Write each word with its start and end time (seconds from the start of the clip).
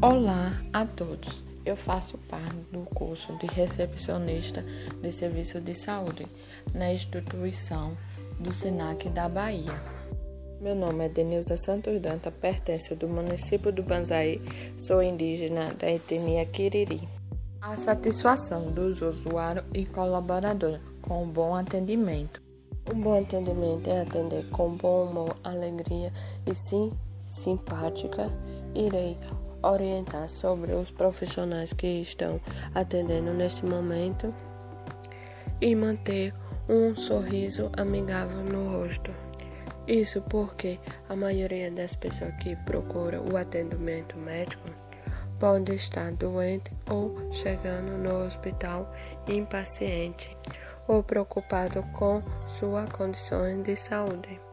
Olá 0.00 0.52
a 0.72 0.86
todos. 0.86 1.42
Eu 1.66 1.74
faço 1.74 2.16
parte 2.28 2.54
do 2.70 2.82
curso 2.94 3.36
de 3.38 3.48
recepcionista 3.48 4.64
de 5.02 5.10
serviço 5.10 5.60
de 5.60 5.74
saúde 5.74 6.24
na 6.72 6.92
instituição 6.92 7.98
do 8.38 8.52
SENAC 8.52 9.08
da 9.08 9.28
Bahia. 9.28 9.74
Meu 10.60 10.76
nome 10.76 11.04
é 11.04 11.08
Denilza 11.08 11.56
Santos 11.56 12.00
Danta, 12.00 12.30
pertenço 12.30 12.94
do 12.94 13.08
município 13.08 13.72
do 13.72 13.82
Banzaí, 13.82 14.40
sou 14.76 15.02
indígena 15.02 15.74
da 15.74 15.90
etnia 15.90 16.46
Quiriri. 16.46 17.00
A 17.60 17.76
satisfação 17.76 18.70
dos 18.70 19.02
usuários 19.02 19.64
e 19.74 19.84
colaboradores 19.84 20.80
com 21.02 21.24
um 21.24 21.28
bom 21.28 21.56
atendimento. 21.56 22.40
O 22.88 22.94
bom 22.94 23.20
atendimento 23.20 23.90
é 23.90 24.02
atender 24.02 24.48
com 24.50 24.76
bom 24.76 25.06
humor, 25.06 25.36
alegria 25.42 26.12
e 26.46 26.54
sim 26.54 26.92
simpática. 27.26 28.30
Irei 28.76 29.18
orientar 29.62 30.28
sobre 30.28 30.72
os 30.72 30.90
profissionais 30.90 31.72
que 31.72 32.00
estão 32.00 32.40
atendendo 32.74 33.32
neste 33.32 33.64
momento 33.64 34.32
e 35.60 35.74
manter 35.74 36.32
um 36.68 36.94
sorriso 36.94 37.70
amigável 37.76 38.44
no 38.44 38.78
rosto. 38.78 39.10
Isso 39.86 40.20
porque 40.22 40.78
a 41.08 41.16
maioria 41.16 41.70
das 41.70 41.96
pessoas 41.96 42.34
que 42.42 42.54
procuram 42.56 43.24
o 43.32 43.36
atendimento 43.36 44.18
médico 44.18 44.68
pode 45.40 45.74
estar 45.74 46.12
doente 46.12 46.70
ou 46.90 47.32
chegando 47.32 47.96
no 47.96 48.26
hospital 48.26 48.92
impaciente 49.26 50.36
ou 50.86 51.02
preocupado 51.02 51.82
com 51.94 52.22
sua 52.46 52.86
condição 52.86 53.62
de 53.62 53.76
saúde. 53.76 54.47